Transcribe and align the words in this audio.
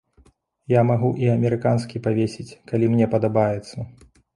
Я 0.73 0.81
магу 0.91 1.11
і 1.25 1.29
амерыканскі 1.35 2.03
павесіць, 2.09 2.59
калі 2.73 2.85
мне 2.97 3.05
падабаецца. 3.17 3.91